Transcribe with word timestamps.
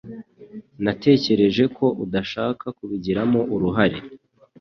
Natekereje 0.83 1.63
ko 1.77 1.85
udashaka 2.03 2.65
kubigiramo 2.77 3.39
uruhare 3.55 3.97